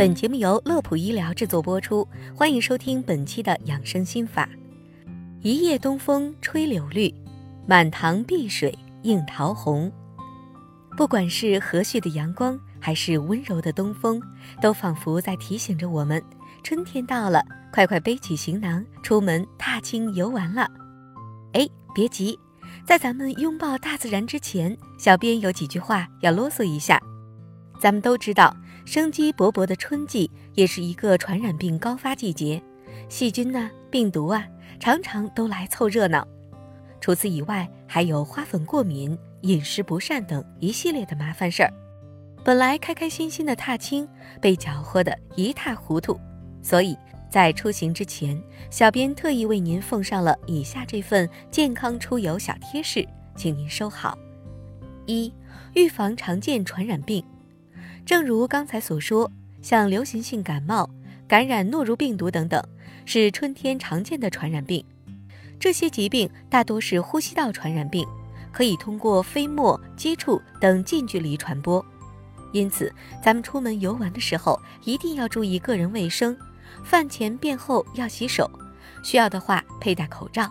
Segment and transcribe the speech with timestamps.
[0.00, 4.48] 本节目由乐普医疗制作播出，欢迎收听本期的养生心法。
[5.42, 7.14] 一夜东风吹柳绿，
[7.66, 9.92] 满塘碧水映桃红。
[10.96, 14.18] 不管是和煦的阳光，还是温柔的东风，
[14.58, 16.24] 都仿佛在提醒着我们，
[16.62, 20.66] 春天到了，快快背起行囊，出门踏青游玩了。
[21.52, 22.38] 哎，别急，
[22.86, 26.98] 在咱们拥抱大自然之前，小编有几句话要啰嗦一下。
[27.78, 28.54] 咱们都知道，
[28.92, 32.60] 生机勃勃的春季也是一个传染病高发季节，
[33.08, 34.44] 细菌呐、病毒啊，
[34.80, 36.26] 常常都来凑热闹。
[37.00, 41.72] 除此以外，还有花粉过敏、饮食不善等一系列的麻烦事儿。
[42.42, 44.08] 本来开开心心的踏青，
[44.40, 46.18] 被搅和得一塌糊涂。
[46.60, 46.98] 所以
[47.30, 54.18] 在出行之前，小编特意为您奉上了以下这份健康出游小贴士，请您收好。
[55.06, 55.32] 一、
[55.74, 57.24] 预防常见传染病。
[58.10, 59.30] 正如刚才所说，
[59.62, 60.90] 像流行性感冒、
[61.28, 62.60] 感染诺如病毒等等，
[63.04, 64.84] 是春天常见的传染病。
[65.60, 68.04] 这些疾病大多是呼吸道传染病，
[68.50, 71.86] 可以通过飞沫、接触等近距离传播。
[72.50, 76.36] 因此，咱们出门游玩的时候一定要注意个人卫生，
[76.82, 78.50] 饭前便后要洗手，
[79.04, 80.50] 需要的话佩戴口罩。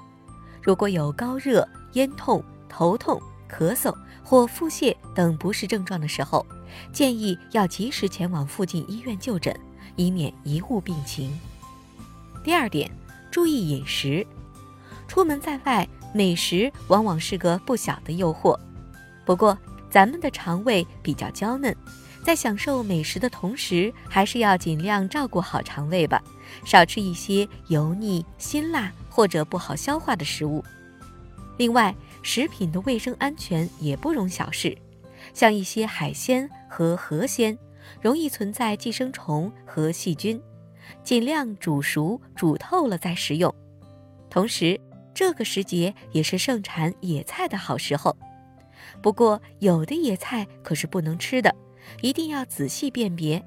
[0.64, 6.46] 如果有高热、咽痛、头痛、咳嗽或腹泻等不适症状的时候，
[6.94, 9.58] 建议要及时前往附近医院就诊，
[9.96, 11.38] 以免贻误病情。
[12.44, 12.90] 第二点，
[13.32, 14.26] 注意饮食。
[15.08, 18.58] 出门在外，美食往往是个不小的诱惑。
[19.26, 19.58] 不过，
[19.90, 21.76] 咱们的肠胃比较娇嫩，
[22.24, 26.22] 在享受美食的同时，还是要尽量照顾好肠胃吧，
[26.64, 30.64] 少吃一些油腻、辛辣或者不好消化的食物。
[31.58, 34.78] 另外，食品的卫生安全也不容小视，
[35.34, 37.58] 像一些海鲜和河鲜，
[38.02, 40.42] 容易存在寄生虫和细菌，
[41.04, 43.54] 尽量煮熟、煮透了再食用。
[44.30, 44.80] 同时，
[45.14, 48.16] 这个时节也是盛产野菜的好时候，
[49.02, 51.54] 不过有的野菜可是不能吃的，
[52.02, 53.44] 一定要仔细辨别，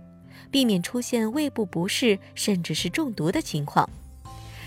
[0.51, 3.89] 避免出现胃部不适甚至是中毒的情况。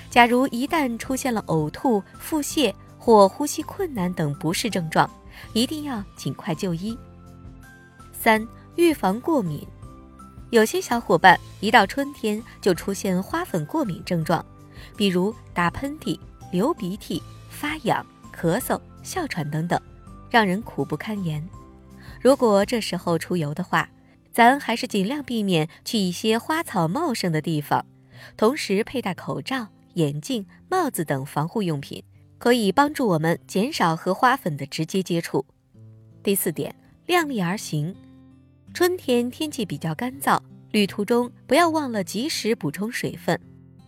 [0.10, 2.74] 假如一旦出现了呕吐、腹泻
[3.06, 5.08] 或呼吸困难等不适症状，
[5.54, 6.98] 一定要尽快就医。
[8.12, 8.44] 三、
[8.78, 9.64] 预防过敏，
[10.50, 14.44] 有些小伙伴一到春天就出现花粉过敏症状，
[14.98, 16.20] 比如打喷嚏。
[16.52, 19.80] 流鼻涕、发痒、咳嗽、哮喘等等，
[20.30, 21.46] 让人苦不堪言。
[22.22, 23.90] 如果这时候出游的话，
[24.32, 27.86] 咱还是尽量避免去一些花草茂盛的地方，
[28.38, 32.02] 同时佩戴口罩、眼镜、帽子等防护用品，
[32.38, 35.46] 可以帮助我们减少和花粉的直接接触。
[36.22, 36.76] 第四点，
[37.06, 37.96] 量力而行。
[38.74, 40.40] 春天天气比较干燥，
[40.72, 43.40] 旅途中不要忘了及时补充水分。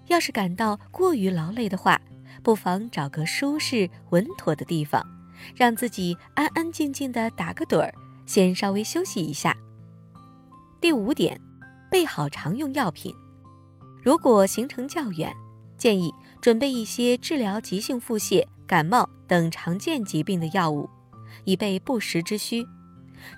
[0.08, 2.00] 要是感到过于劳累的话，
[2.42, 5.06] 不妨找个舒适稳妥的地方，
[5.56, 7.94] 让自己安安静静的打个盹儿，
[8.26, 9.58] 先稍微休息一下。
[10.80, 11.42] 第五点，
[11.92, 13.14] 备好常用药品。
[14.02, 15.36] 如果行程较远，
[15.78, 20.90] 建议准备一些治疗急性腹泻、感冒等常见疾病的药物，
[21.44, 22.66] 以备不时之需。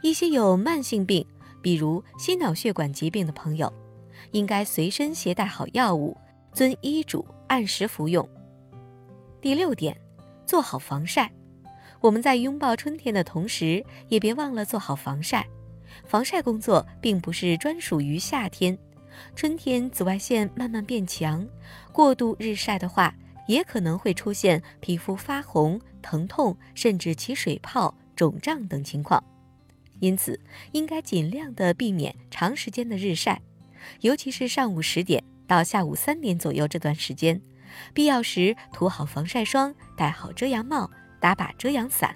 [0.02, 1.26] 一些有慢性病，
[1.62, 3.72] 比如心脑血管疾病的朋友，
[4.32, 6.16] 应该随身携带好药物，
[6.54, 8.28] 遵医嘱按时服用。
[9.42, 10.00] 第六点，
[10.46, 11.32] 做好防晒。
[12.02, 15.48] 我们在拥抱春天的同时，也别忘了做好防晒。
[16.06, 18.78] 防晒工作并不是专属于夏天，
[19.36, 21.48] 春天紫外线慢慢变强，
[21.92, 23.14] 过度日晒的话，
[23.48, 29.24] 也可能会出现皮肤发红、疼痛，甚至起水泡、肿胀等情况。
[30.00, 30.40] 因此，
[30.72, 33.42] 应该尽量的避免长时间的日晒，
[34.02, 37.42] 尤其是上午十点到下午三点左右这段时间。
[37.94, 42.16] 必要时涂好防晒霜，戴好遮阳帽，打把遮阳伞。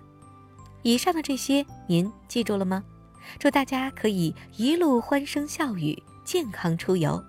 [0.81, 2.83] 以上的这些您记住了吗？
[3.39, 7.23] 祝大家可以一路欢声笑语，健康出游。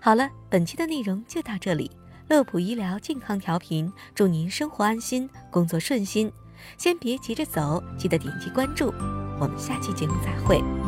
[0.00, 1.90] 好了，本期的内容就到这里。
[2.28, 6.30] 乐普医疗健康调频，祝您生活安心，工作顺心。
[6.76, 8.92] 先别急着走，记得点击关注。
[9.40, 10.87] 我们下期节目再会。